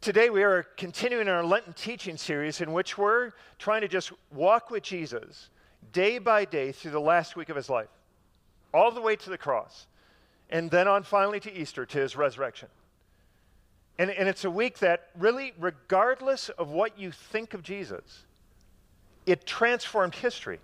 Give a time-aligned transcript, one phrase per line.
[0.00, 4.70] Today, we are continuing our Lenten teaching series in which we're trying to just walk
[4.70, 5.50] with Jesus
[5.92, 7.88] day by day through the last week of his life,
[8.72, 9.88] all the way to the cross,
[10.50, 12.68] and then on finally to Easter, to his resurrection.
[13.98, 18.24] And, and it's a week that really, regardless of what you think of Jesus,
[19.26, 20.60] it transformed history.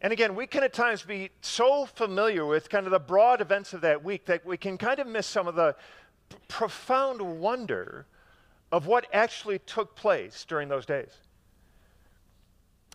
[0.00, 3.74] And again, we can at times be so familiar with kind of the broad events
[3.74, 5.76] of that week that we can kind of miss some of the
[6.48, 8.06] profound wonder
[8.72, 11.10] of what actually took place during those days.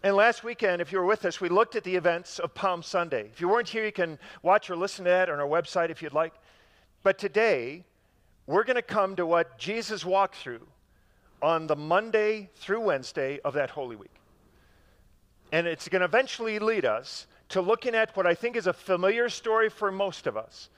[0.04, 2.84] And last weekend, if you were with us, we looked at the events of Palm
[2.84, 3.30] Sunday.
[3.34, 6.02] If you weren't here, you can watch or listen to that on our website if
[6.02, 6.34] you'd like.
[7.02, 7.86] But today,
[8.46, 10.66] we're going to come to what Jesus walked through
[11.42, 14.14] on the Monday through Wednesday of that Holy Week.
[15.52, 18.74] And it's going to eventually lead us to looking at what I think is a
[18.74, 20.70] familiar story for most of us,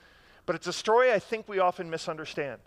[0.48, 2.58] but it's a story I think we often misunderstand.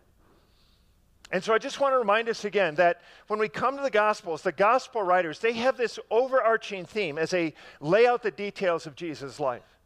[1.32, 3.90] And so I just want to remind us again that when we come to the
[3.90, 8.86] Gospels, the Gospel writers, they have this overarching theme as they lay out the details
[8.86, 9.80] of Jesus' life.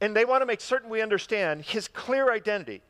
[0.00, 2.80] And they want to make certain we understand his clear identity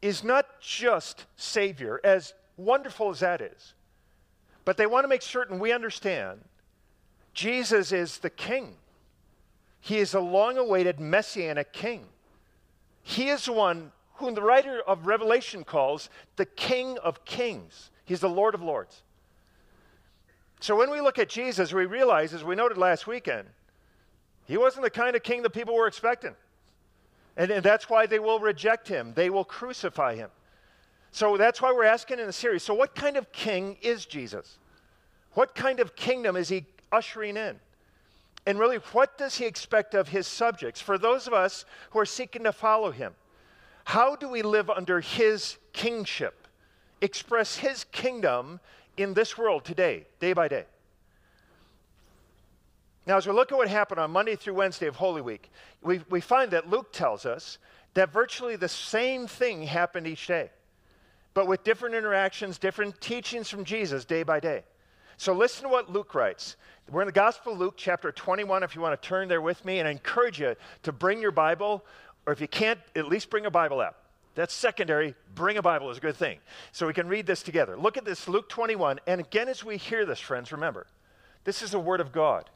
[0.00, 3.74] is not just Savior, as wonderful as that is,
[4.64, 6.44] but they want to make certain we understand
[7.34, 8.76] Jesus is the King.
[9.80, 12.06] He is a long awaited messianic King.
[13.08, 17.92] He is the one whom the writer of Revelation calls the King of Kings.
[18.04, 19.04] He's the Lord of Lords.
[20.58, 23.46] So when we look at Jesus, we realize, as we noted last weekend,
[24.48, 26.34] he wasn't the kind of king that people were expecting.
[27.36, 30.30] And, and that's why they will reject him, they will crucify him.
[31.12, 34.58] So that's why we're asking in the series so, what kind of king is Jesus?
[35.34, 37.60] What kind of kingdom is he ushering in?
[38.46, 40.80] And really, what does he expect of his subjects?
[40.80, 43.14] For those of us who are seeking to follow him,
[43.84, 46.46] how do we live under his kingship,
[47.00, 48.60] express his kingdom
[48.96, 50.64] in this world today, day by day?
[53.06, 55.50] Now, as we look at what happened on Monday through Wednesday of Holy Week,
[55.82, 57.58] we, we find that Luke tells us
[57.94, 60.50] that virtually the same thing happened each day,
[61.32, 64.64] but with different interactions, different teachings from Jesus day by day.
[65.16, 66.56] So listen to what Luke writes.
[66.90, 69.64] We're in the Gospel of Luke, chapter 21, if you want to turn there with
[69.64, 71.84] me, and I encourage you to bring your Bible,
[72.26, 73.96] or if you can't, at least bring a Bible app.
[74.34, 75.14] That's secondary.
[75.34, 76.38] Bring a Bible is a good thing.
[76.70, 77.76] So we can read this together.
[77.76, 79.00] Look at this, Luke 21.
[79.06, 80.86] And again, as we hear this, friends, remember,
[81.44, 82.50] this is the Word of God.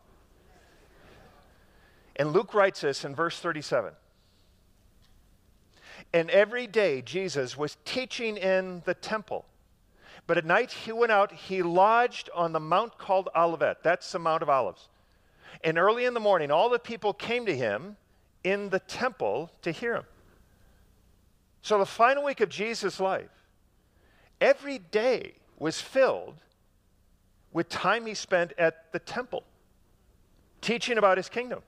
[2.16, 3.94] And Luke writes this in verse 37.
[6.12, 9.46] And every day Jesus was teaching in the temple.
[10.30, 13.82] But at night he went out, he lodged on the mount called Olivet.
[13.82, 14.88] That's the Mount of Olives.
[15.64, 17.96] And early in the morning, all the people came to him
[18.44, 20.04] in the temple to hear him.
[21.62, 23.32] So the final week of Jesus' life,
[24.40, 26.36] every day was filled
[27.52, 29.42] with time he spent at the temple,
[30.60, 31.58] teaching about his kingdom.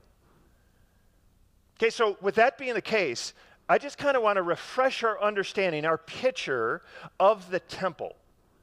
[1.81, 3.35] Okay, so with that being the case,
[3.69, 6.83] I just kind of want to refresh our understanding, our picture
[7.19, 8.15] of the temple.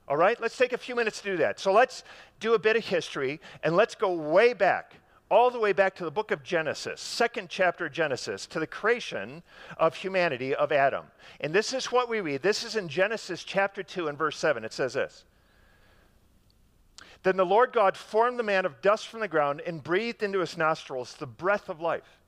[0.10, 1.60] All right, let's take a few minutes to do that.
[1.60, 2.04] So let's
[2.40, 4.96] do a bit of history and let's go way back,
[5.30, 8.68] all the way back to the book of Genesis, second chapter of Genesis, to the
[8.68, 9.44] creation
[9.78, 11.06] of humanity, of Adam.
[11.40, 12.42] And this is what we read.
[12.42, 14.66] This is in Genesis chapter 2 and verse 7.
[14.66, 15.26] It says this
[17.22, 20.40] Then the Lord God formed the man of dust from the ground and breathed into
[20.40, 22.20] his nostrils the breath of life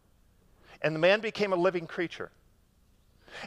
[0.81, 2.31] and the man became a living creature.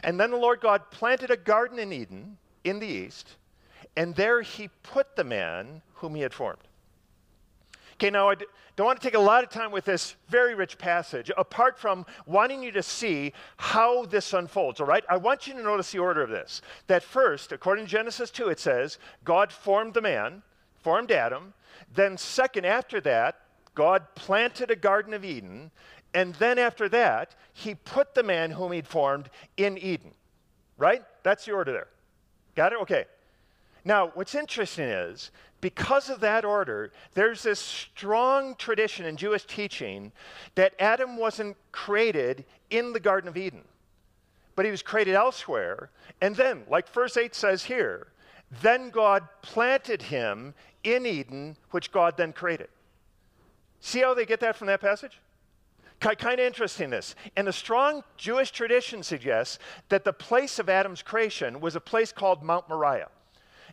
[0.03, 3.35] And then the Lord God planted a garden in Eden in the east,
[3.95, 6.59] and there he put the man whom he had formed.
[7.93, 8.35] Okay, now I
[8.75, 12.05] don't want to take a lot of time with this very rich passage, apart from
[12.25, 15.05] wanting you to see how this unfolds, all right?
[15.09, 16.61] I want you to notice the order of this.
[16.87, 20.41] That first, according to Genesis 2, it says, God formed the man,
[20.75, 21.53] formed Adam.
[21.93, 23.39] Then, second, after that,
[23.75, 25.71] God planted a Garden of Eden.
[26.13, 30.11] And then after that, he put the man whom he'd formed in Eden.
[30.77, 31.03] Right?
[31.23, 31.87] That's the order there.
[32.55, 32.79] Got it?
[32.81, 33.05] Okay.
[33.85, 35.29] Now, what's interesting is
[35.61, 40.11] because of that order, there's this strong tradition in Jewish teaching
[40.55, 43.63] that Adam wasn't created in the Garden of Eden,
[44.55, 45.91] but he was created elsewhere.
[46.19, 48.07] And then, like verse 8 says here,
[48.61, 52.69] then God planted him in Eden, which God then created.
[53.81, 55.19] See how they get that from that passage?
[55.99, 57.15] Kind of interesting, this.
[57.35, 59.59] And the strong Jewish tradition suggests
[59.89, 63.09] that the place of Adam's creation was a place called Mount Moriah.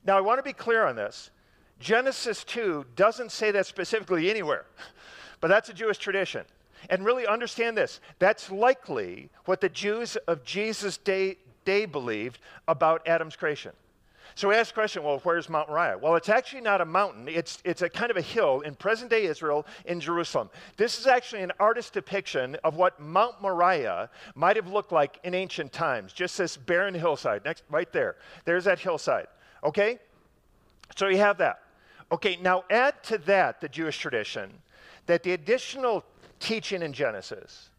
[0.04, 1.30] Now, I want to be clear on this.
[1.78, 4.66] Genesis 2 doesn't say that specifically anywhere,
[5.40, 6.44] but that's a Jewish tradition.
[6.90, 13.06] And really understand this that's likely what the Jews of Jesus' day, day believed about
[13.06, 13.72] Adam's creation.
[14.34, 15.98] So we ask the question, well, where's Mount Moriah?
[15.98, 17.28] Well, it's actually not a mountain.
[17.28, 20.48] It's, it's a kind of a hill in present day Israel in Jerusalem.
[20.76, 25.34] This is actually an artist's depiction of what Mount Moriah might have looked like in
[25.34, 26.12] ancient times.
[26.12, 28.16] Just this barren hillside, next, right there.
[28.44, 29.26] There's that hillside.
[29.64, 29.98] Okay?
[30.96, 31.62] So you have that.
[32.10, 34.50] Okay, now add to that the Jewish tradition
[35.06, 36.04] that the additional
[36.40, 37.70] teaching in Genesis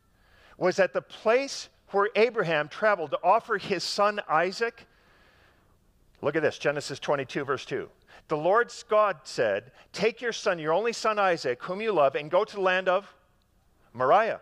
[0.58, 4.88] was that the place where Abraham traveled to offer his son Isaac
[6.24, 7.90] Look at this Genesis 22, verse 2.
[8.30, 12.32] The Lord God said, Take your son, your only son Isaac, whom you love, and
[12.32, 13.14] go to the land of
[13.92, 14.40] Moriah,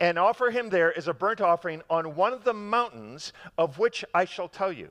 [0.00, 4.04] and offer him there as a burnt offering on one of the mountains of which
[4.12, 4.88] I shall tell you.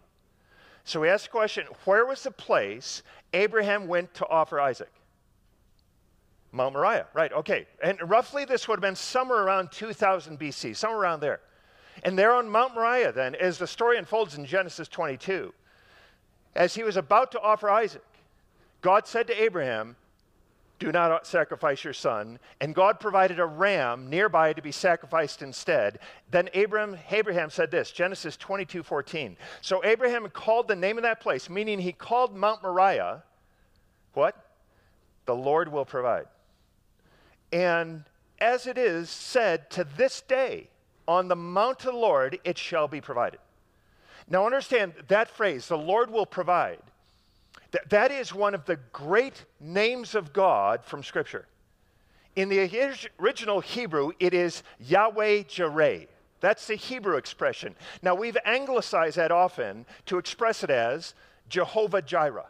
[0.83, 4.91] So we ask the question where was the place Abraham went to offer Isaac?
[6.51, 7.65] Mount Moriah, right, okay.
[7.81, 11.39] And roughly this would have been somewhere around 2000 BC, somewhere around there.
[12.03, 15.53] And there on Mount Moriah, then, as the story unfolds in Genesis 22,
[16.55, 18.03] as he was about to offer Isaac,
[18.81, 19.95] God said to Abraham,
[20.81, 22.39] Do not sacrifice your son.
[22.59, 25.99] And God provided a ram nearby to be sacrificed instead.
[26.31, 29.37] Then Abraham, Abraham said this Genesis 22 14.
[29.61, 33.21] So Abraham called the name of that place, meaning he called Mount Moriah,
[34.15, 34.35] what?
[35.27, 36.25] The Lord will provide.
[37.53, 38.03] And
[38.39, 40.67] as it is said to this day,
[41.07, 43.39] on the mount of the Lord it shall be provided.
[44.27, 46.81] Now, understand that phrase, the Lord will provide.
[47.71, 51.47] Th- that is one of the great names of God from Scripture.
[52.35, 56.07] In the original Hebrew, it is Yahweh Jireh.
[56.39, 57.75] That's the Hebrew expression.
[58.01, 61.13] Now, we've anglicized that often to express it as
[61.49, 62.47] Jehovah Jireh.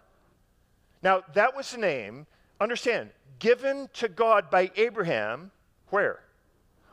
[1.03, 2.27] Now, that was the name,
[2.59, 3.09] understand,
[3.39, 5.51] given to God by Abraham,
[5.89, 6.19] where?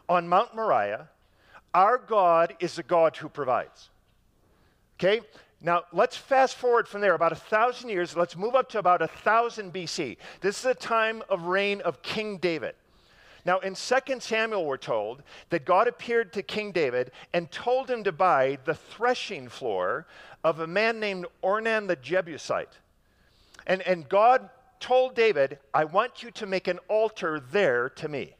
[0.09, 1.09] On Mount Moriah.
[1.75, 3.91] Our God is the God who provides.
[4.99, 5.21] Okay?
[5.61, 8.17] Now, let's fast forward from there about a thousand years.
[8.17, 10.17] Let's move up to about a thousand BC.
[10.41, 12.75] This is the time of reign of King David.
[13.45, 18.05] Now, in 2 Samuel, we're told that God appeared to King David and told him
[18.05, 20.07] to buy the threshing floor
[20.45, 22.79] of a man named Ornan the Jebusite.
[23.67, 24.49] And, and God
[24.81, 28.35] told David, I want you to make an altar there to me.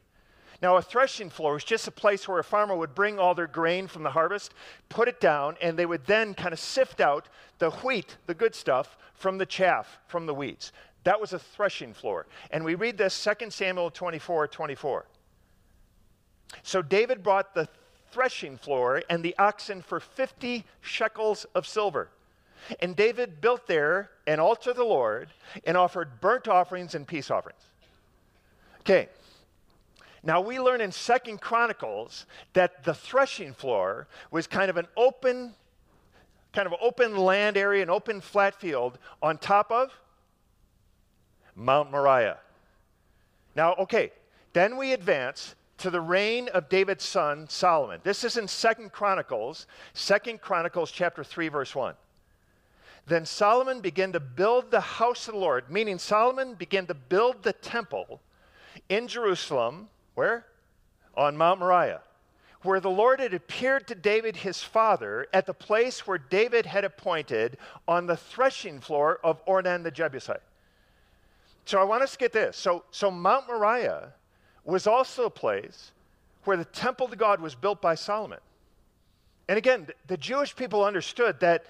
[0.61, 3.47] Now, a threshing floor was just a place where a farmer would bring all their
[3.47, 4.53] grain from the harvest,
[4.89, 7.29] put it down, and they would then kind of sift out
[7.59, 10.73] the wheat, the good stuff, from the chaff, from the weeds.
[11.05, 12.25] That was a threshing floor.
[12.51, 15.05] And we read this 2 Samuel 24 24.
[16.63, 17.69] So David brought the
[18.11, 22.09] threshing floor and the oxen for 50 shekels of silver.
[22.81, 25.29] And David built there an altar to the Lord
[25.63, 27.61] and offered burnt offerings and peace offerings.
[28.81, 29.07] Okay,
[30.23, 35.53] now we learn in Second Chronicles that the threshing floor was kind of an open,
[36.53, 39.91] kind of open land area, an open flat field on top of
[41.55, 42.37] Mount Moriah.
[43.55, 44.11] Now, okay,
[44.53, 48.01] then we advance to the reign of David's son Solomon.
[48.03, 51.95] This is in Second Chronicles, Second Chronicles chapter 3 verse 1.
[53.07, 57.43] Then Solomon began to build the house of the Lord, meaning Solomon began to build
[57.43, 58.21] the temple
[58.89, 59.87] in Jerusalem
[60.19, 60.45] where?
[61.15, 62.01] On Mount Moriah,
[62.63, 66.83] where the Lord had appeared to David his father at the place where David had
[66.83, 67.57] appointed
[67.87, 70.41] on the threshing floor of Ornan the Jebusite.
[71.63, 72.57] So I want us to get this.
[72.57, 74.11] So, so Mount Moriah
[74.65, 75.91] was also a place
[76.43, 78.39] where the temple to God was built by Solomon.
[79.47, 81.63] And again, the Jewish people understood that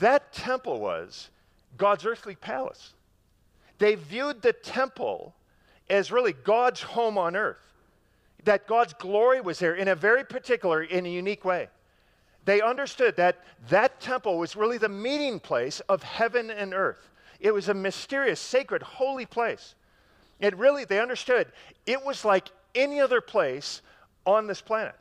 [0.00, 1.30] that temple was
[1.78, 2.92] God's earthly palace.
[3.78, 5.34] They viewed the temple
[5.88, 7.65] as really God's home on earth
[8.44, 11.68] that God's glory was there in a very particular, in a unique way.
[12.44, 17.10] They understood that that temple was really the meeting place of heaven and earth.
[17.40, 19.74] It was a mysterious, sacred, holy place.
[20.38, 21.50] It really, they understood,
[21.86, 23.82] it was like any other place
[24.24, 24.94] on this planet.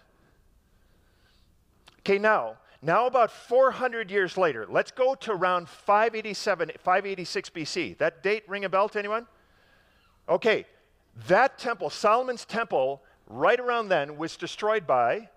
[2.00, 7.98] Okay, now, now about 400 years later, let's go to around 587, 586 BC.
[7.98, 9.27] That date ring a bell to anyone?
[10.30, 10.65] Okay,
[11.27, 15.29] that temple, Solomon's temple, right around then was destroyed by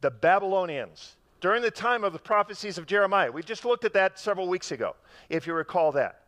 [0.00, 3.30] the Babylonians during the time of the prophecies of Jeremiah.
[3.30, 4.94] We just looked at that several weeks ago,
[5.28, 6.22] if you recall that.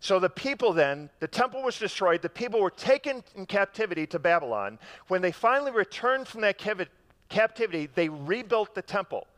[0.00, 4.18] So the people then, the temple was destroyed, the people were taken in captivity to
[4.18, 4.80] Babylon.
[5.06, 6.58] When they finally returned from that
[7.28, 9.28] captivity, they rebuilt the temple.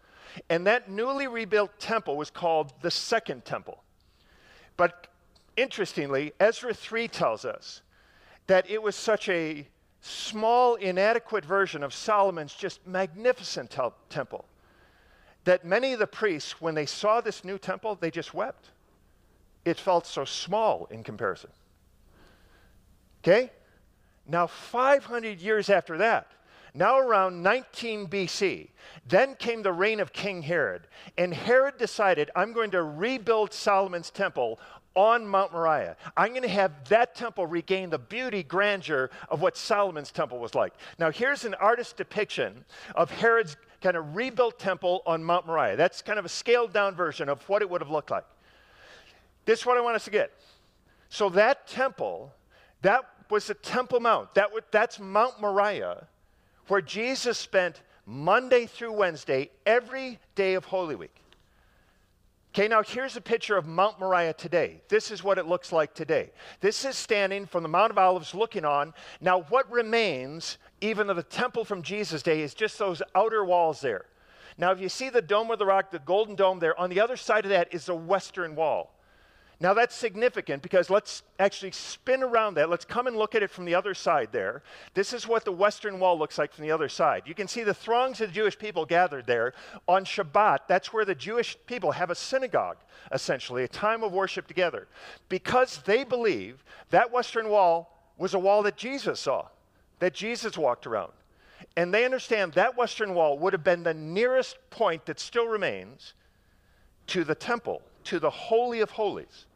[0.49, 3.83] And that newly rebuilt temple was called the Second Temple.
[4.79, 5.09] But
[5.57, 7.83] interestingly, Ezra 3 tells us
[8.47, 9.67] that it was such a
[10.05, 14.45] small, inadequate version of Solomon's just magnificent te- temple.
[15.45, 18.71] That many of the priests, when they saw this new temple, they just wept.
[19.65, 21.51] it felt so small in comparison.
[23.23, 23.51] Okay?
[24.27, 26.33] Now, 500 years after that,
[26.75, 28.69] now around 19 BC,
[29.09, 30.87] then came the reign of King Herod.
[31.17, 34.59] And Herod decided, I'm going to rebuild Solomon's temple
[34.95, 35.97] on Mount Moriah.
[36.17, 40.55] I'm going to have that temple regain the beauty, grandeur of what Solomon's temple was
[40.55, 40.75] like.
[40.99, 45.77] Now, here's an artist's depiction of Herod's kind of rebuilt temple on Mount Moriah.
[45.77, 48.25] That's kind of a scaled down version of what it would have looked like.
[49.45, 50.33] This is what I want us to get.
[51.09, 52.33] So, that temple,
[52.83, 54.35] that was the Temple Mount.
[54.35, 56.07] That that's Mount Moriah,
[56.69, 61.15] where Jesus spent Monday through Wednesday every day of Holy Week.
[62.55, 64.81] Okay, now here's a picture of Mount Moriah today.
[64.89, 66.31] This is what it looks like today.
[66.61, 68.95] This is standing from the Mount of Olives looking on.
[69.21, 73.81] Now, what remains, even of the temple from Jesus' day, is just those outer walls
[73.81, 74.05] there.
[74.57, 77.01] Now, if you see the Dome of the Rock, the Golden Dome there, on the
[77.01, 78.94] other side of that is the Western Wall.
[79.64, 82.68] Now that's significant because let's actually spin around that.
[82.68, 84.62] Let's come and look at it from the other side there.
[84.92, 87.23] This is what the Western Wall looks like from the other side.
[87.25, 89.54] You can see the throngs of the Jewish people gathered there.
[89.88, 92.76] On Shabbat, that's where the Jewish people have a synagogue,
[93.11, 94.87] essentially, a time of worship together.
[95.30, 99.47] Because they believe that Western Wall was a wall that Jesus saw,
[99.99, 101.12] that Jesus walked around.
[101.75, 106.12] And they understand that Western Wall would have been the nearest point that still remains
[107.06, 109.47] to the temple to the Holy of Holies.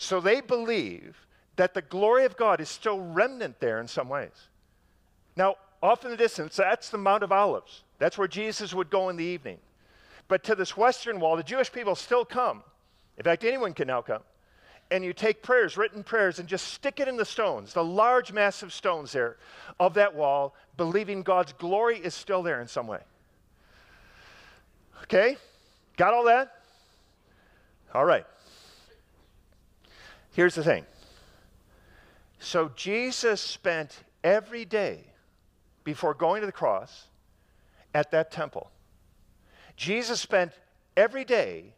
[0.00, 1.26] So they believe
[1.56, 4.48] that the glory of God is still remnant there in some ways.
[5.36, 7.82] Now, off in the distance, that's the Mount of Olives.
[7.98, 9.58] That's where Jesus would go in the evening.
[10.26, 12.62] But to this western wall, the Jewish people still come.
[13.18, 14.22] In fact, anyone can now come.
[14.90, 18.32] And you take prayers, written prayers, and just stick it in the stones, the large,
[18.32, 19.36] massive stones there
[19.78, 23.00] of that wall, believing God's glory is still there in some way.
[25.02, 25.36] Okay?
[25.98, 26.54] Got all that?
[27.92, 28.24] All right.
[30.40, 30.86] Here's the thing.
[32.38, 35.00] So Jesus spent every day
[35.84, 37.08] before going to the cross
[37.92, 38.70] at that temple.
[39.76, 40.52] Jesus spent
[40.96, 41.74] every day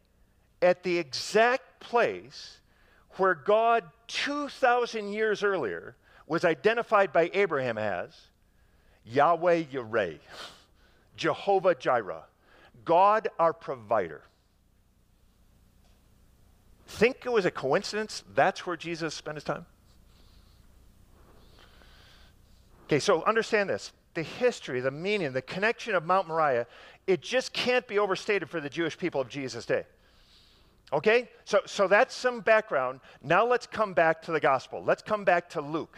[0.63, 2.61] at the exact place
[3.17, 5.97] where God 2,000 years earlier
[6.29, 8.17] was identified by Abraham as
[9.05, 10.21] Yahweh Yireh,
[11.17, 12.27] Jehovah Jireh,
[12.85, 14.23] God our provider.
[16.93, 19.65] Think it was a coincidence that's where Jesus spent his time?
[22.85, 23.93] Okay, so understand this.
[24.13, 26.67] The history, the meaning, the connection of Mount Moriah,
[27.07, 29.85] it just can't be overstated for the Jewish people of Jesus' day.
[30.93, 31.31] Okay?
[31.47, 33.01] So, so that's some background.
[33.23, 34.85] Now let's come back to the gospel.
[34.85, 35.97] Let's come back to Luke.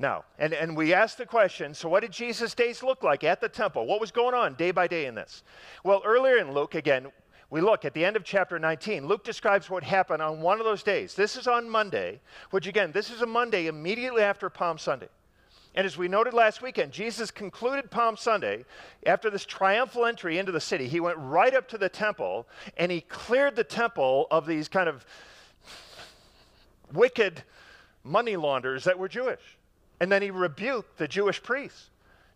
[0.00, 3.40] Now, and, and we asked the question so, what did Jesus' days look like at
[3.40, 3.86] the temple?
[3.86, 5.44] What was going on day by day in this?
[5.84, 7.12] Well, earlier in Luke, again,
[7.52, 9.06] we look at the end of chapter 19.
[9.06, 11.14] Luke describes what happened on one of those days.
[11.14, 12.18] This is on Monday,
[12.48, 15.10] which again, this is a Monday immediately after Palm Sunday.
[15.74, 18.64] And as we noted last weekend, Jesus concluded Palm Sunday
[19.04, 20.88] after this triumphal entry into the city.
[20.88, 24.88] He went right up to the temple and he cleared the temple of these kind
[24.88, 25.04] of
[26.90, 27.42] wicked
[28.02, 29.58] money launderers that were Jewish.
[30.00, 31.90] And then he rebuked the Jewish priests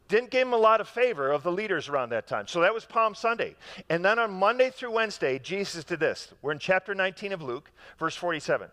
[0.08, 2.46] didn't give him a lot of favor of the leaders around that time.
[2.46, 3.56] So that was Palm Sunday.
[3.88, 6.32] And then on Monday through Wednesday, Jesus did this.
[6.42, 8.68] We're in chapter 19 of Luke, verse 47.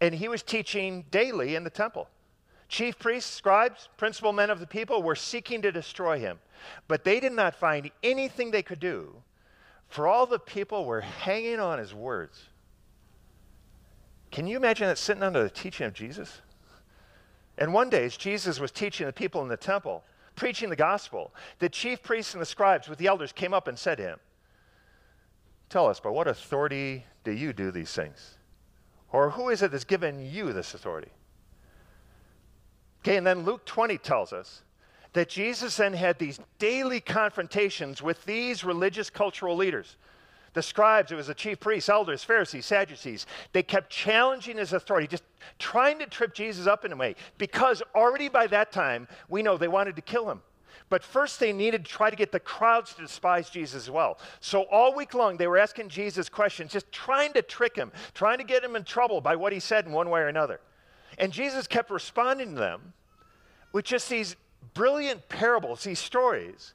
[0.00, 2.08] And he was teaching daily in the temple.
[2.68, 6.38] Chief priests, scribes, principal men of the people were seeking to destroy him,
[6.88, 9.14] but they did not find anything they could do,
[9.88, 12.44] for all the people were hanging on his words.
[14.30, 16.40] Can you imagine that sitting under the teaching of Jesus?
[17.58, 20.02] And one day, as Jesus was teaching the people in the temple,
[20.34, 23.78] preaching the gospel, the chief priests and the scribes with the elders came up and
[23.78, 24.18] said to him,
[25.68, 28.34] Tell us, by what authority do you do these things?
[29.10, 31.10] Or who is it that's given you this authority?
[33.02, 34.62] Okay, and then Luke 20 tells us
[35.12, 39.96] that Jesus then had these daily confrontations with these religious cultural leaders.
[40.54, 43.26] The scribes, it was the chief priests, elders, Pharisees, Sadducees.
[43.52, 45.24] They kept challenging his authority, just
[45.58, 49.56] trying to trip Jesus up in a way, because already by that time, we know
[49.56, 50.42] they wanted to kill him.
[50.90, 54.18] But first, they needed to try to get the crowds to despise Jesus as well.
[54.40, 58.36] So, all week long, they were asking Jesus questions, just trying to trick him, trying
[58.38, 60.60] to get him in trouble by what he said in one way or another.
[61.16, 62.92] And Jesus kept responding to them
[63.72, 64.36] with just these
[64.74, 66.74] brilliant parables, these stories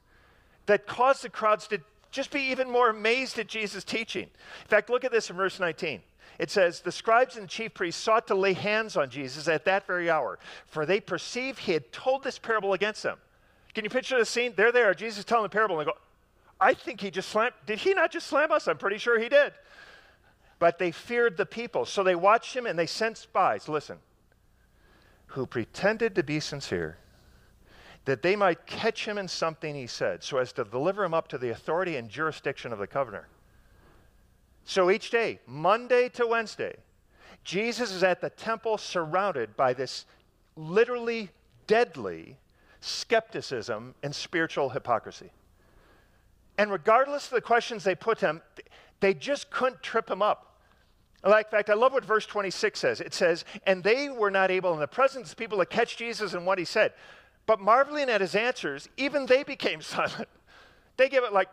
[0.66, 1.80] that caused the crowds to
[2.10, 4.24] just be even more amazed at Jesus' teaching.
[4.24, 6.00] In fact, look at this in verse 19.
[6.38, 9.86] It says, The scribes and chief priests sought to lay hands on Jesus at that
[9.86, 13.18] very hour, for they perceived he had told this parable against them.
[13.74, 14.54] Can you picture the scene?
[14.56, 15.98] There They're Jesus telling the parable, and they go,
[16.60, 18.66] I think he just slammed, did he not just slam us?
[18.68, 19.52] I'm pretty sure he did.
[20.58, 21.84] but they feared the people.
[21.84, 23.98] So they watched him and they sent spies, listen,
[25.26, 26.98] who pretended to be sincere,
[28.04, 31.28] that they might catch him in something he said, so as to deliver him up
[31.28, 33.28] to the authority and jurisdiction of the governor.
[34.64, 36.76] So each day, Monday to Wednesday,
[37.44, 40.04] Jesus is at the temple surrounded by this
[40.56, 41.30] literally
[41.66, 42.36] deadly
[42.80, 45.30] skepticism and spiritual hypocrisy.
[46.58, 48.42] And regardless of the questions they put to him,
[49.00, 50.58] they just couldn't trip him up.
[51.24, 53.00] Like, in fact, I love what verse 26 says.
[53.00, 56.34] It says, And they were not able in the presence of people to catch Jesus
[56.34, 56.92] and what he said.
[57.48, 60.28] But marveling at his answers, even they became silent.
[60.98, 61.48] They give it like,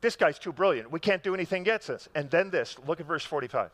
[0.00, 0.90] This guy's too brilliant.
[0.90, 2.08] We can't do anything against this.
[2.14, 3.70] And then this look at verse 45.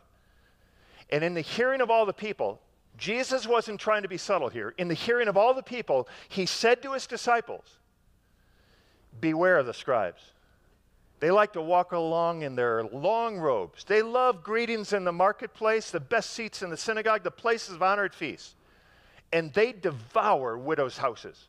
[1.11, 2.61] And in the hearing of all the people,
[2.97, 4.75] Jesus wasn't trying to be subtle here.
[4.79, 7.79] In the hearing of all the people, he said to his disciples,
[9.21, 10.33] Beware of the scribes.
[11.21, 13.85] They like to walk along in their long robes.
[13.85, 17.83] They love greetings in the marketplace, the best seats in the synagogue, the places of
[17.83, 18.55] honor at feasts.
[19.31, 21.49] And they devour widows' houses.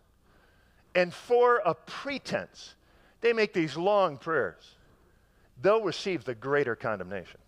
[0.96, 2.76] And for a pretense,
[3.22, 4.76] they make these long prayers.
[5.62, 7.40] They'll receive the greater condemnation.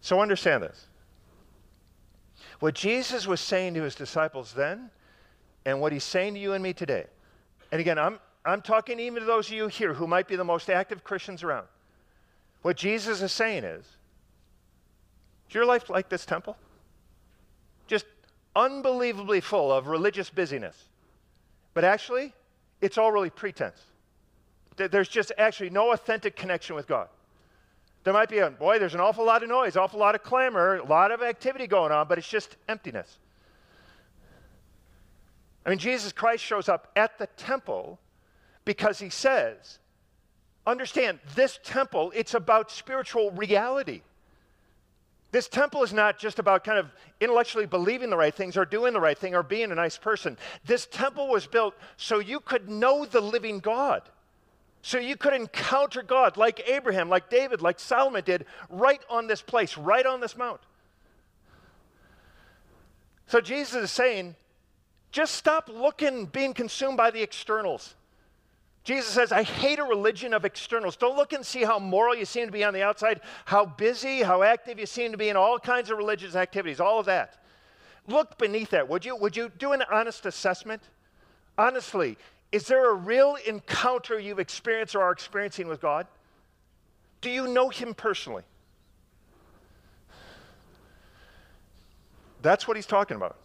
[0.00, 0.86] So understand this.
[2.60, 4.90] What Jesus was saying to his disciples then,
[5.64, 7.04] and what he's saying to you and me today.
[7.70, 10.44] And again, I'm, I'm talking even to those of you here who might be the
[10.44, 11.66] most active Christians around.
[12.62, 13.84] What Jesus is saying is,
[15.48, 16.56] is your life like this temple?
[18.56, 20.76] Unbelievably full of religious busyness.
[21.74, 22.32] But actually,
[22.80, 23.80] it's all really pretense.
[24.76, 27.08] There's just actually no authentic connection with God.
[28.04, 30.76] There might be a, boy, there's an awful lot of noise, awful lot of clamor,
[30.76, 33.18] a lot of activity going on, but it's just emptiness.
[35.66, 37.98] I mean, Jesus Christ shows up at the temple
[38.64, 39.78] because he says,
[40.66, 44.02] understand, this temple, it's about spiritual reality.
[45.30, 48.94] This temple is not just about kind of intellectually believing the right things or doing
[48.94, 50.38] the right thing or being a nice person.
[50.64, 54.02] This temple was built so you could know the living God.
[54.80, 59.42] So you could encounter God like Abraham, like David, like Solomon did, right on this
[59.42, 60.60] place, right on this mount.
[63.26, 64.34] So Jesus is saying,
[65.10, 67.94] just stop looking, being consumed by the externals.
[68.84, 70.96] Jesus says, I hate a religion of externals.
[70.96, 74.22] Don't look and see how moral you seem to be on the outside, how busy,
[74.22, 77.42] how active you seem to be in all kinds of religious activities, all of that.
[78.06, 79.14] Look beneath that, would you?
[79.16, 80.82] Would you do an honest assessment?
[81.58, 82.16] Honestly,
[82.50, 86.06] is there a real encounter you've experienced or are experiencing with God?
[87.20, 88.44] Do you know Him personally?
[92.42, 93.36] That's what he's talking about.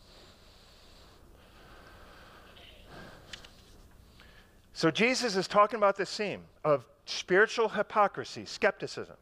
[4.73, 9.15] So Jesus is talking about this theme of spiritual hypocrisy, skepticism.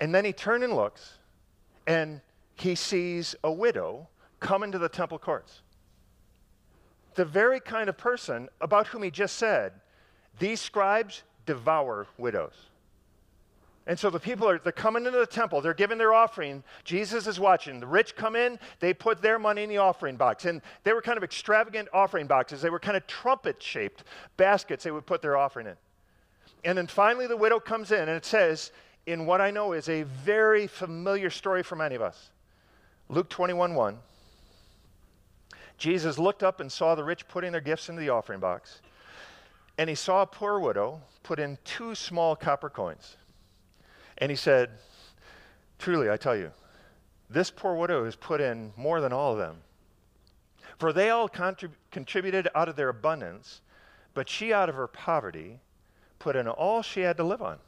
[0.00, 1.18] And then he turns and looks,
[1.86, 2.20] and
[2.54, 4.08] he sees a widow
[4.40, 5.62] come into the temple courts
[7.14, 9.72] the very kind of person about whom he just said,
[10.38, 12.69] these scribes devour widows.
[13.86, 16.62] And so the people are they're coming into the temple, they're giving their offering.
[16.84, 17.80] Jesus is watching.
[17.80, 20.44] The rich come in, they put their money in the offering box.
[20.44, 22.62] And they were kind of extravagant offering boxes.
[22.62, 24.04] They were kind of trumpet shaped
[24.36, 25.76] baskets they would put their offering in.
[26.64, 28.70] And then finally the widow comes in, and it says,
[29.06, 32.30] in what I know is a very familiar story for many of us.
[33.08, 33.98] Luke 21 1.
[35.78, 38.82] Jesus looked up and saw the rich putting their gifts into the offering box.
[39.78, 43.16] And he saw a poor widow put in two small copper coins.
[44.20, 44.70] And he said,
[45.78, 46.52] Truly, I tell you,
[47.30, 49.56] this poor widow has put in more than all of them.
[50.78, 53.62] For they all contrib- contributed out of their abundance,
[54.14, 55.60] but she, out of her poverty,
[56.18, 57.58] put in all she had to live on.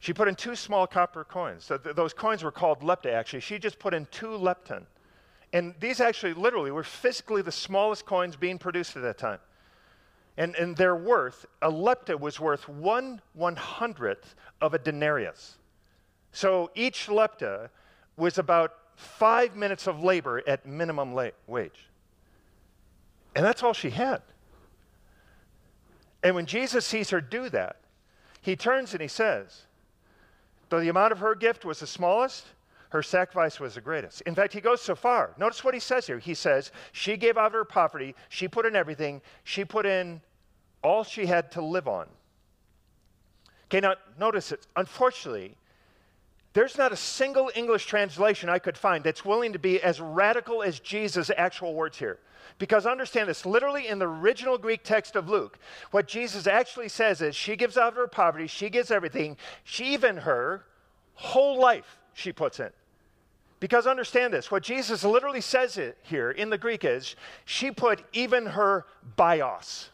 [0.00, 1.64] She put in two small copper coins.
[1.64, 3.40] So th- those coins were called lepta, actually.
[3.40, 4.84] She just put in two lepton.
[5.52, 9.38] And these actually, literally, were physically the smallest coins being produced at that time.
[10.36, 15.58] And, and their worth, a lepta was worth one one hundredth of a denarius.
[16.32, 17.68] So each lepta
[18.16, 21.88] was about five minutes of labor at minimum la- wage.
[23.36, 24.22] And that's all she had.
[26.22, 27.76] And when Jesus sees her do that,
[28.40, 29.62] he turns and he says,
[30.68, 32.46] Though the amount of her gift was the smallest,
[32.94, 34.20] her sacrifice was the greatest.
[34.20, 35.34] In fact, he goes so far.
[35.36, 36.20] Notice what he says here.
[36.20, 40.20] He says, She gave out her poverty, she put in everything, she put in
[40.80, 42.06] all she had to live on.
[43.64, 44.68] Okay, now notice it.
[44.76, 45.56] Unfortunately,
[46.54, 50.62] There's not a single English translation I could find that's willing to be as radical
[50.62, 52.20] as Jesus' actual words here.
[52.60, 55.58] Because understand this, literally in the original Greek text of Luke,
[55.90, 59.86] what Jesus actually says is she gives out of her poverty, she gives everything, she
[59.86, 60.64] even her
[61.14, 62.70] whole life she puts in.
[63.64, 68.44] Because understand this, what Jesus literally says here in the Greek is she put even
[68.44, 68.84] her
[69.16, 69.88] bios.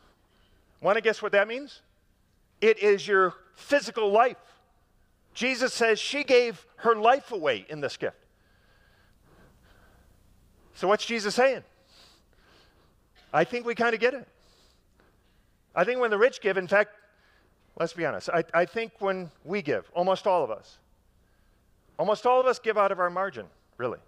[0.80, 1.80] Want to guess what that means?
[2.60, 4.36] It is your physical life.
[5.34, 8.16] Jesus says she gave her life away in this gift.
[10.74, 11.62] So, what's Jesus saying?
[13.32, 14.26] I think we kind of get it.
[15.76, 16.90] I think when the rich give, in fact,
[17.78, 20.78] let's be honest, I, I think when we give, almost all of us,
[22.00, 23.46] almost all of us give out of our margin,
[23.80, 23.98] really.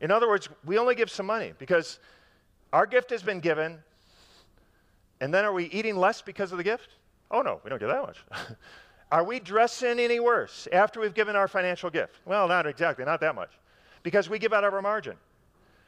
[0.00, 2.00] In other words, we only give some money because
[2.72, 3.78] our gift has been given,
[5.20, 6.88] and then are we eating less because of the gift?
[7.30, 8.18] Oh, no, we don't get that much.
[9.12, 12.16] are we dressing any worse after we've given our financial gift?
[12.26, 13.52] Well, not exactly, not that much,
[14.02, 15.16] because we give out of our margin.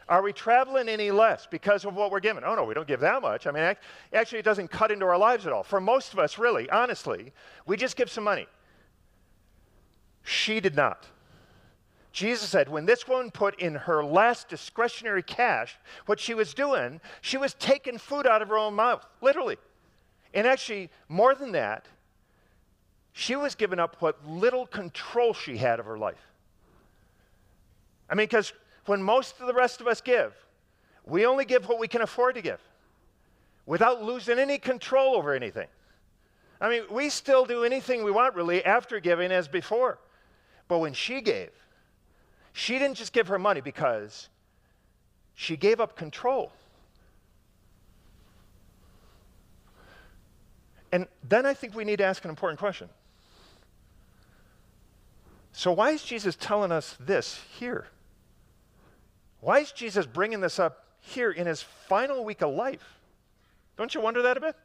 [0.08, 2.44] Are we traveling any less because of what we're given?
[2.46, 3.48] Oh, no, we don't give that much.
[3.48, 3.74] I mean,
[4.12, 5.64] actually, it doesn't cut into our lives at all.
[5.64, 7.32] For most of us, really, honestly,
[7.66, 8.46] we just give some money.
[10.22, 11.08] She did not.
[12.16, 15.76] Jesus said, when this woman put in her last discretionary cash,
[16.06, 19.58] what she was doing, she was taking food out of her own mouth, literally.
[20.32, 21.84] And actually, more than that,
[23.12, 26.32] she was giving up what little control she had of her life.
[28.08, 28.54] I mean, because
[28.86, 30.32] when most of the rest of us give,
[31.04, 32.62] we only give what we can afford to give
[33.66, 35.68] without losing any control over anything.
[36.62, 39.98] I mean, we still do anything we want really after giving as before.
[40.66, 41.50] But when she gave,
[42.56, 44.30] she didn't just give her money because
[45.34, 46.50] she gave up control.
[50.90, 52.88] And then I think we need to ask an important question.
[55.52, 57.88] So, why is Jesus telling us this here?
[59.40, 63.00] Why is Jesus bringing this up here in his final week of life?
[63.76, 64.56] Don't you wonder that a bit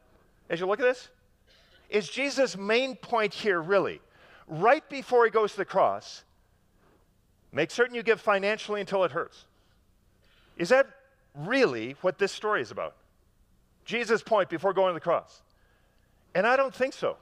[0.49, 1.09] as you look at this?
[1.89, 3.99] Is Jesus' main point here really,
[4.47, 6.23] right before he goes to the cross,
[7.51, 9.45] make certain you give financially until it hurts?
[10.57, 10.87] Is that
[11.35, 12.95] really what this story is about?
[13.85, 15.41] Jesus' point before going to the cross?
[16.35, 17.17] And I don't think so.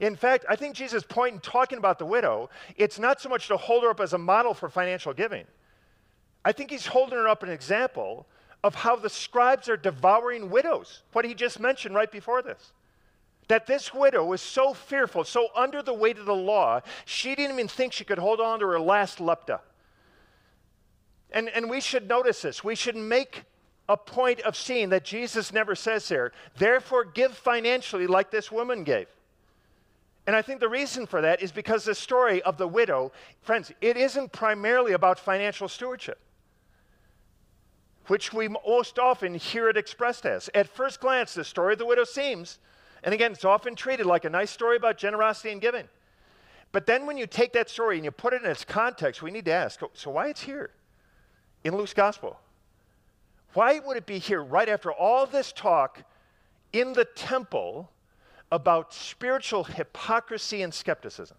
[0.00, 3.48] In fact, I think Jesus' point in talking about the widow, it's not so much
[3.48, 5.44] to hold her up as a model for financial giving.
[6.44, 8.26] I think he's holding her up an example
[8.64, 12.72] of how the scribes are devouring widows, what he just mentioned right before this.
[13.50, 17.56] That this widow was so fearful, so under the weight of the law, she didn't
[17.56, 19.58] even think she could hold on to her last lepta.
[21.32, 22.62] And, and we should notice this.
[22.62, 23.42] We should make
[23.88, 28.84] a point of seeing that Jesus never says there, therefore give financially like this woman
[28.84, 29.08] gave.
[30.28, 33.10] And I think the reason for that is because the story of the widow,
[33.42, 36.20] friends, it isn't primarily about financial stewardship
[38.06, 40.50] which we most often hear it expressed as.
[40.52, 42.58] At first glance, the story of the widow seems,
[43.02, 45.88] and again, it's often treated like a nice story about generosity and giving.
[46.72, 49.30] But then when you take that story and you put it in its context, we
[49.30, 50.70] need to ask so why it's here
[51.64, 52.38] in Luke's gospel?
[53.54, 56.04] Why would it be here right after all this talk
[56.72, 57.90] in the temple
[58.52, 61.36] about spiritual hypocrisy and skepticism?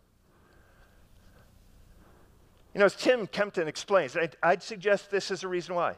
[2.74, 5.96] You know, as Tim Kempton explains, I'd, I'd suggest this is a reason why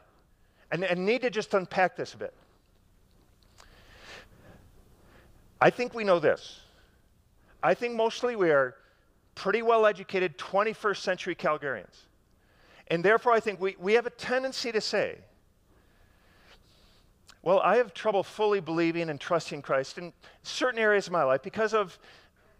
[0.73, 2.33] and, and need to just unpack this a bit.
[5.63, 6.59] I think we know this.
[7.63, 8.75] I think mostly we are
[9.33, 12.01] pretty well educated 21st century Calgarians.
[12.87, 15.19] And therefore, I think we, we have a tendency to say,
[17.43, 21.41] well, I have trouble fully believing and trusting Christ in certain areas of my life
[21.41, 21.97] because of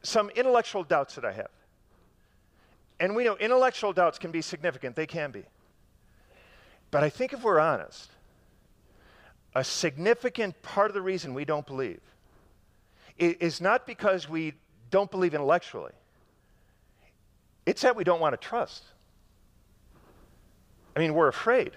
[0.01, 1.51] some intellectual doubts that I have.
[3.01, 5.43] And we know intellectual doubts can be significant, they can be.
[6.89, 8.11] But I think if we're honest,
[9.55, 11.99] a significant part of the reason we don't believe
[13.17, 14.53] is not because we
[14.89, 15.93] don't believe intellectually,
[17.65, 18.83] it's that we don't want to trust.
[20.95, 21.71] I mean, we're afraid.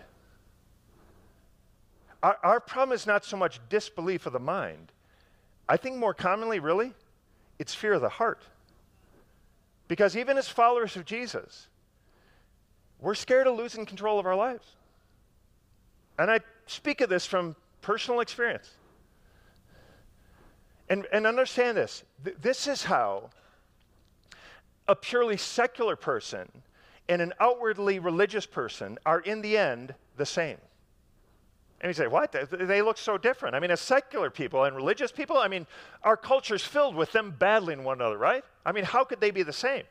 [2.23, 4.93] Our, our problem is not so much disbelief of the mind.
[5.69, 6.93] I think more commonly, really,
[7.59, 8.43] it's fear of the heart.
[9.89, 11.69] Because even as followers of Jesus,
[13.01, 14.67] we're scared of losing control of our lives.
[16.19, 18.71] And I speak of this from personal experience.
[20.89, 23.31] And, and understand this Th- this is how
[24.89, 26.49] a purely secular person
[27.09, 30.59] and an outwardly religious person are, in the end, the same.
[31.81, 32.35] And you say, what?
[32.51, 33.55] They look so different.
[33.55, 35.67] I mean, as secular people and religious people, I mean,
[36.03, 38.43] our culture's filled with them battling one another, right?
[38.65, 39.85] I mean, how could they be the same?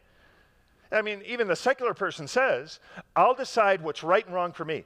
[0.92, 2.80] I mean, even the secular person says,
[3.16, 4.84] I'll decide what's right and wrong for me.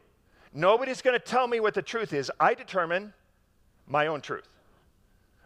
[0.53, 2.31] Nobody's going to tell me what the truth is.
[2.39, 3.13] I determine
[3.87, 4.47] my own truth.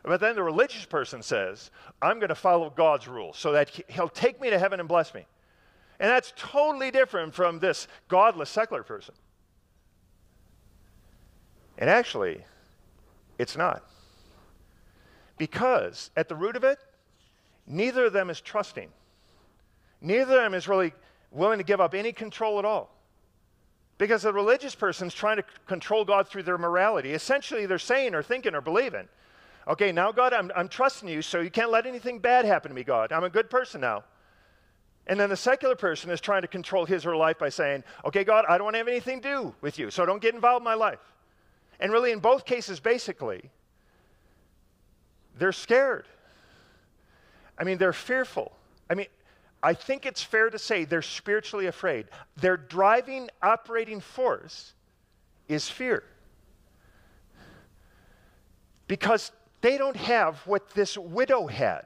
[0.03, 4.09] But then the religious person says, I'm going to follow God's rules so that he'll
[4.09, 5.25] take me to heaven and bless me.
[5.99, 9.15] And that's totally different from this godless secular person.
[11.77, 12.43] And actually,
[13.39, 13.83] it's not.
[15.37, 16.79] Because at the root of it,
[17.65, 18.89] neither of them is trusting.
[20.01, 20.93] Neither of them is really
[21.31, 22.93] willing to give up any control at all.
[23.97, 27.13] Because the religious person is trying to control God through their morality.
[27.13, 29.07] Essentially, they're saying or thinking or believing,
[29.67, 32.75] okay, now, God, I'm, I'm trusting you, so you can't let anything bad happen to
[32.75, 33.11] me, God.
[33.11, 34.03] I'm a good person now.
[35.07, 37.83] And then the secular person is trying to control his or her life by saying,
[38.05, 40.33] okay, God, I don't want to have anything to do with you, so don't get
[40.33, 40.99] involved in my life.
[41.79, 43.49] And really, in both cases, basically,
[45.37, 46.07] they're scared.
[47.57, 48.53] I mean, they're fearful.
[48.89, 49.07] I mean,
[49.61, 52.07] I think it's fair to say they're spiritually afraid.
[52.37, 54.73] Their driving, operating force
[55.47, 56.03] is fear.
[58.87, 59.31] Because
[59.63, 61.85] they don't have what this widow had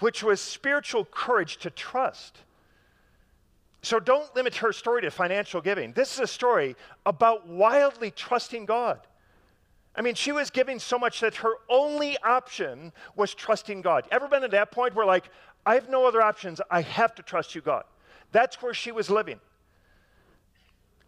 [0.00, 2.38] which was spiritual courage to trust.
[3.82, 5.92] So don't limit her story to financial giving.
[5.92, 9.00] This is a story about wildly trusting God.
[9.96, 14.06] I mean, she was giving so much that her only option was trusting God.
[14.10, 15.30] Ever been at that point where, like,
[15.64, 17.84] I have no other options, I have to trust you, God?
[18.32, 19.38] That's where she was living.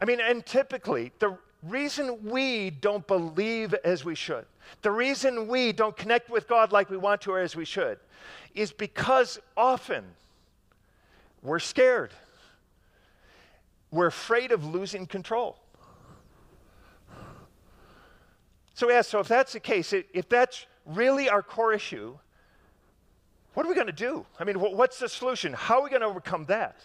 [0.01, 1.37] I mean, and typically, the
[1.69, 4.47] reason we don't believe as we should,
[4.83, 7.99] the reason we don't connect with God like we want to or as we should,
[8.55, 10.05] is because often
[11.43, 12.13] we're scared.
[13.91, 15.59] We're afraid of losing control.
[18.75, 22.19] So, yeah, so if that's the case, if that's really our core issue,
[23.55, 24.27] what are we going to do?
[24.39, 25.55] I mean, what's the solution?
[25.55, 26.77] How are we going to overcome that?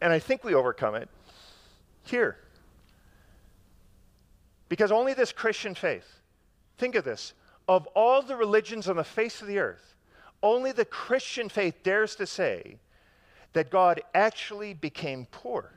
[0.00, 1.08] And I think we overcome it
[2.02, 2.38] here.
[4.74, 6.18] Because only this Christian faith,
[6.78, 7.32] think of this,
[7.68, 9.94] of all the religions on the face of the earth,
[10.42, 12.78] only the Christian faith dares to say
[13.52, 15.70] that God actually became poor.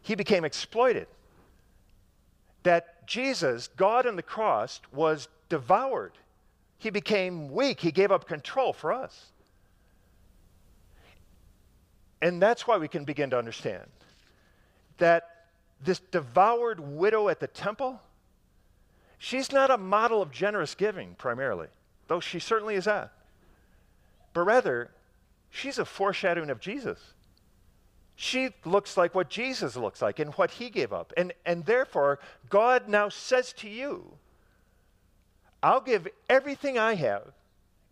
[0.00, 1.06] He became exploited.
[2.62, 6.12] That Jesus, God on the cross, was devoured.
[6.78, 7.78] He became weak.
[7.78, 9.32] He gave up control for us.
[12.22, 13.84] And that's why we can begin to understand
[14.96, 15.28] that
[15.84, 18.00] this devoured widow at the temple
[19.18, 21.68] She's not a model of generous giving primarily,
[22.08, 23.12] though she certainly is that.
[24.32, 24.90] But rather,
[25.50, 26.98] she's a foreshadowing of Jesus.
[28.16, 31.12] She looks like what Jesus looks like and what he gave up.
[31.16, 34.04] And, and therefore, God now says to you,
[35.62, 37.32] I'll give everything I have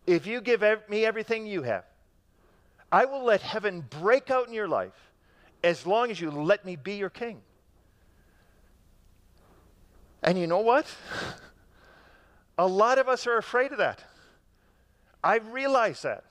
[0.05, 1.85] if you give ev- me everything you have.
[2.91, 5.11] I will let heaven break out in your life
[5.63, 7.41] as long as you let me be your king.
[10.23, 10.87] And you know what?
[12.57, 14.03] A lot of us are afraid of that.
[15.23, 16.23] I realize that.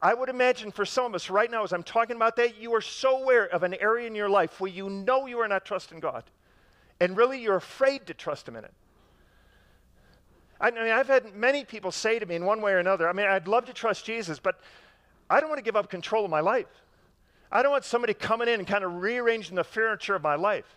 [0.00, 2.74] I would imagine for some of us right now, as I'm talking about that, you
[2.74, 5.64] are so aware of an area in your life where you know you are not
[5.64, 6.24] trusting God.
[7.00, 8.72] And really, you're afraid to trust Him in it.
[10.60, 13.12] I mean, I've had many people say to me in one way or another, I
[13.12, 14.60] mean, I'd love to trust Jesus, but
[15.28, 16.66] I don't want to give up control of my life.
[17.50, 20.76] I don't want somebody coming in and kind of rearranging the furniture of my life.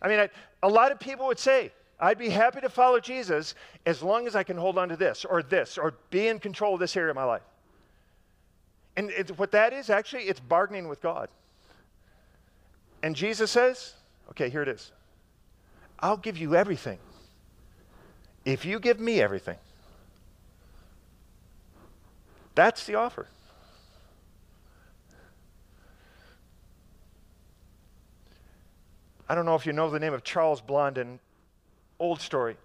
[0.00, 0.30] I mean, I,
[0.62, 1.72] a lot of people would say,
[2.04, 3.54] I'd be happy to follow Jesus
[3.86, 6.74] as long as I can hold on to this or this or be in control
[6.74, 7.42] of this area of my life.
[8.94, 11.30] And what that is, actually, it's bargaining with God.
[13.02, 13.94] And Jesus says,
[14.30, 14.92] okay, here it is.
[15.98, 16.98] I'll give you everything
[18.44, 19.56] if you give me everything.
[22.54, 23.28] That's the offer.
[29.26, 31.18] I don't know if you know the name of Charles Blondin,
[31.98, 32.56] old story.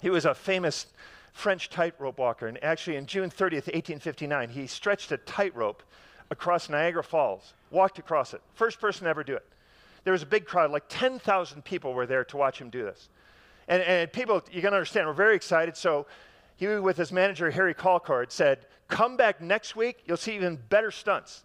[0.00, 0.86] He was a famous
[1.32, 5.82] French tightrope walker, and actually, in June 30th, 1859, he stretched a tightrope
[6.30, 8.42] across Niagara Falls, walked across it.
[8.54, 9.46] First person to ever do it.
[10.04, 13.08] There was a big crowd, like 10,000 people were there to watch him do this.
[13.68, 15.76] And, and people, you can understand, were very excited.
[15.76, 16.06] So
[16.56, 20.90] he, with his manager, Harry Colcord, said, Come back next week, you'll see even better
[20.90, 21.44] stunts.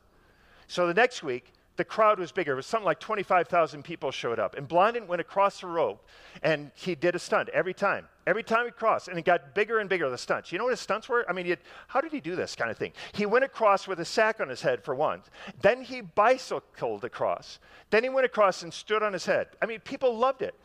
[0.67, 2.53] So the next week, the crowd was bigger.
[2.53, 4.55] It was something like 25,000 people showed up.
[4.55, 6.05] And Blondin went across the rope
[6.41, 8.07] and he did a stunt every time.
[8.25, 10.51] Every time he crossed, and it got bigger and bigger, the stunts.
[10.51, 11.25] You know what his stunts were?
[11.29, 12.91] I mean, had, how did he do this kind of thing?
[13.13, 15.27] He went across with a sack on his head for once.
[15.61, 17.59] Then he bicycled across.
[17.89, 19.47] Then he went across and stood on his head.
[19.61, 20.55] I mean, people loved it.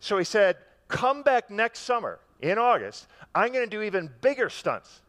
[0.00, 0.56] So he said,
[0.88, 3.08] Come back next summer in August.
[3.34, 5.02] I'm going to do even bigger stunts.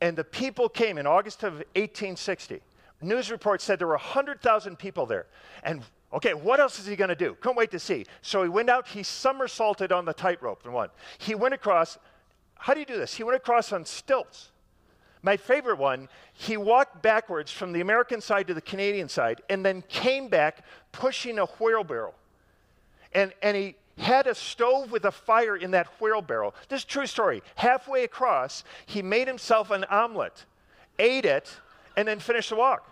[0.00, 2.60] And the people came in August of 1860
[3.04, 5.26] news report said there were 100,000 people there.
[5.62, 7.36] And okay, what else is he going to do?
[7.40, 8.06] Couldn't wait to see.
[8.22, 10.88] So he went out, he somersaulted on the tightrope and won.
[11.18, 11.98] He went across,
[12.56, 13.14] how do you do this?
[13.14, 14.50] He went across on stilts.
[15.22, 19.64] My favorite one, he walked backwards from the American side to the Canadian side and
[19.64, 22.14] then came back pushing a wheelbarrow.
[23.14, 26.52] And, and he had a stove with a fire in that wheelbarrow.
[26.68, 27.42] This is true story.
[27.54, 30.44] Halfway across, he made himself an omelet,
[30.98, 31.50] ate it,
[31.96, 32.90] and then finished the walk.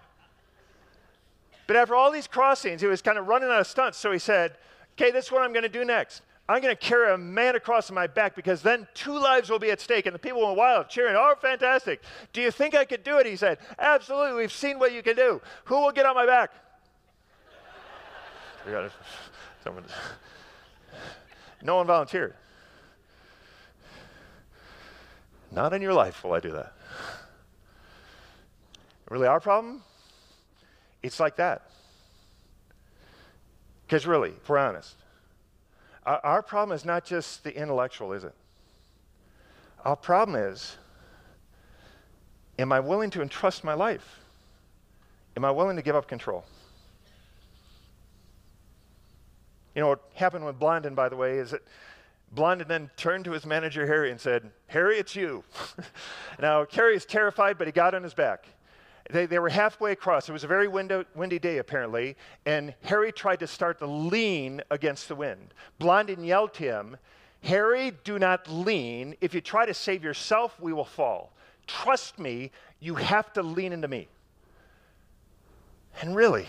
[1.67, 3.99] But after all these crossings, he was kind of running out of stunts.
[3.99, 4.57] So he said,
[4.95, 6.23] Okay, this is what I'm going to do next.
[6.49, 9.71] I'm going to carry a man across my back because then two lives will be
[9.71, 10.07] at stake.
[10.07, 12.03] And the people went wild, cheering, Oh, fantastic.
[12.33, 13.27] Do you think I could do it?
[13.27, 14.43] He said, Absolutely.
[14.43, 15.41] We've seen what you can do.
[15.65, 16.53] Who will get on my back?
[21.63, 22.35] no one volunteered.
[25.51, 26.73] Not in your life will I do that.
[29.11, 29.83] Really, our problem?
[31.03, 31.63] It's like that.
[33.87, 34.97] Because really, if we're honest,
[36.05, 38.35] our, problem is not just the intellectual, is it?
[39.85, 40.77] Our problem is
[42.59, 44.21] am I willing to entrust my life?
[45.37, 46.45] Am I willing to give up control?
[49.75, 51.63] You know what happened with Blondin, by the way, is that
[52.33, 55.45] Blondin then turned to his manager, Harry, and said, Harry, it's you.
[56.41, 58.47] now, Harry is terrified, but he got on his back.
[59.11, 60.29] They, they were halfway across.
[60.29, 64.63] It was a very window, windy day, apparently, and Harry tried to start to lean
[64.71, 65.55] against the wind.
[65.79, 66.97] Blondin yelled to him,
[67.43, 69.17] Harry, do not lean.
[69.21, 71.33] If you try to save yourself, we will fall.
[71.67, 74.09] Trust me, you have to lean into me.
[76.01, 76.47] And really,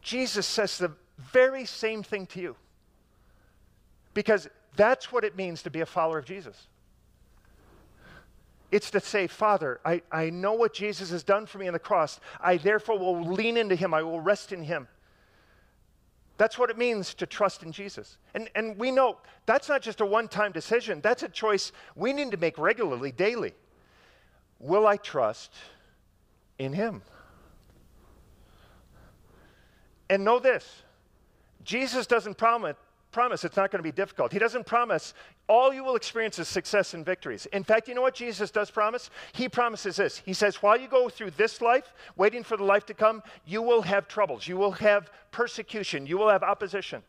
[0.00, 2.56] Jesus says the very same thing to you.
[4.14, 6.66] Because that's what it means to be a follower of Jesus.
[8.72, 11.78] It's to say, Father, I, I know what Jesus has done for me on the
[11.78, 12.18] cross.
[12.40, 14.88] I therefore will lean into him, I will rest in him.
[16.38, 18.16] That's what it means to trust in Jesus.
[18.34, 22.14] And, and we know that's not just a one time decision, that's a choice we
[22.14, 23.52] need to make regularly, daily.
[24.58, 25.52] Will I trust
[26.58, 27.02] in him?
[30.08, 30.82] And know this
[31.62, 32.76] Jesus doesn't promise,
[33.12, 34.32] promise it's not going to be difficult.
[34.32, 35.14] He doesn't promise
[35.48, 37.46] all you will experience is success and victories.
[37.46, 39.10] In fact, you know what Jesus does promise?
[39.32, 40.18] He promises this.
[40.18, 43.62] He says, while you go through this life, waiting for the life to come, you
[43.62, 47.02] will have troubles, you will have persecution, you will have opposition.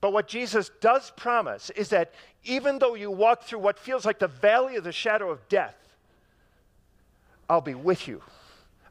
[0.00, 2.12] But what Jesus does promise is that
[2.44, 5.76] even though you walk through what feels like the valley of the shadow of death,
[7.48, 8.22] I'll be with you.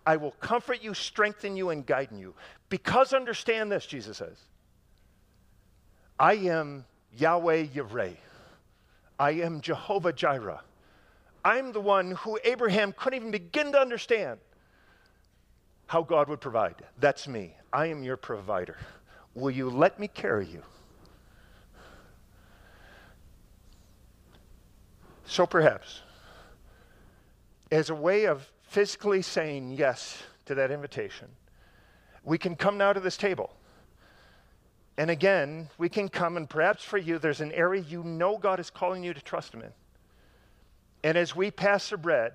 [0.06, 2.34] I will comfort you, strengthen you, and guide you.
[2.69, 4.38] Because understand this, Jesus says
[6.21, 6.86] I am
[7.17, 8.15] Yahweh Yireh.
[9.19, 10.62] I am Jehovah Jireh.
[11.43, 14.39] I'm the one who Abraham couldn't even begin to understand
[15.88, 16.75] how God would provide.
[16.99, 17.55] That's me.
[17.73, 18.77] I am your provider.
[19.34, 20.62] Will you let me carry you?
[25.25, 26.01] So perhaps,
[27.71, 31.29] as a way of physically saying yes to that invitation,
[32.23, 33.55] we can come now to this table
[35.02, 38.60] and again, we can come, and perhaps for you, there's an area you know God
[38.60, 39.72] is calling you to trust Him in.
[41.04, 42.34] And as we pass the bread,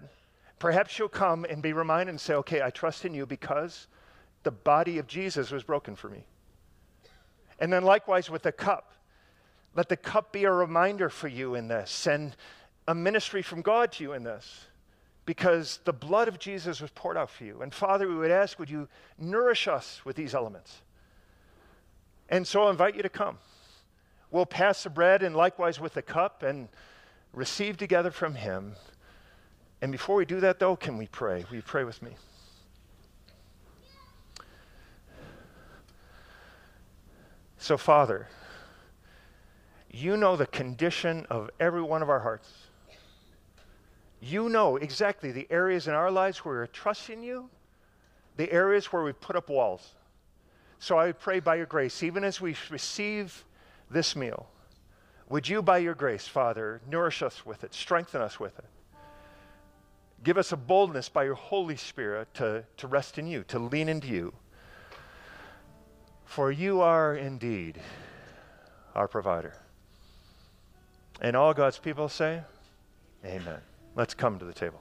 [0.58, 3.86] perhaps you'll come and be reminded and say, okay, I trust in you because
[4.42, 6.24] the body of Jesus was broken for me.
[7.60, 8.94] And then likewise with the cup,
[9.76, 12.34] let the cup be a reminder for you in this and
[12.88, 14.64] a ministry from God to you in this
[15.24, 17.62] because the blood of Jesus was poured out for you.
[17.62, 18.88] And Father, we would ask, would you
[19.20, 20.82] nourish us with these elements?
[22.28, 23.38] And so I invite you to come.
[24.30, 26.68] We'll pass the bread and likewise with the cup and
[27.32, 28.74] receive together from Him.
[29.80, 31.44] And before we do that, though, can we pray?
[31.48, 32.16] Will you pray with me?
[37.58, 38.28] So, Father,
[39.90, 42.52] you know the condition of every one of our hearts.
[44.20, 47.48] You know exactly the areas in our lives where we're trusting you,
[48.36, 49.94] the areas where we've put up walls.
[50.78, 53.44] So I pray by your grace, even as we receive
[53.90, 54.48] this meal,
[55.28, 58.64] would you, by your grace, Father, nourish us with it, strengthen us with it.
[60.22, 63.88] Give us a boldness by your Holy Spirit to, to rest in you, to lean
[63.88, 64.32] into you.
[66.24, 67.80] For you are indeed
[68.94, 69.54] our provider.
[71.20, 72.42] And all God's people say,
[73.24, 73.60] Amen.
[73.94, 74.80] Let's come to the table.